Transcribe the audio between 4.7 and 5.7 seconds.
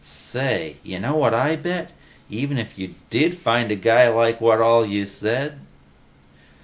you said